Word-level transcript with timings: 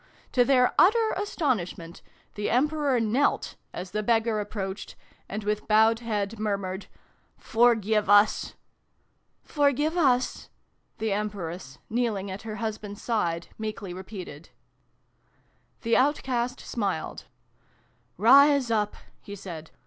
To 0.31 0.43
their 0.43 0.73
utter 0.79 1.11
astonishment, 1.15 2.01
the 2.33 2.47
Emper 2.47 2.95
or 2.95 2.99
knelt 2.99 3.53
as 3.71 3.91
the 3.91 4.01
beggar 4.01 4.39
approached, 4.39 4.95
and 5.29 5.43
with 5.43 5.67
bowed 5.67 5.99
head 5.99 6.39
murmured" 6.39 6.87
Forgive 7.53 8.09
us!"" 8.09 8.55
Forgive 9.55 9.95
us!" 9.97 10.49
the 10.97 11.11
Empress, 11.11 11.77
kneeling 11.87 12.31
at 12.31 12.41
her 12.41 12.55
husband's 12.55 12.99
side, 13.03 13.49
meekly 13.59 13.93
repeated. 13.93 14.49
The 15.83 15.95
Outcast 15.95 16.61
smiled." 16.61 17.25
Rise 18.17 18.71
up!" 18.71 18.95
he 19.21 19.35
said. 19.35 19.69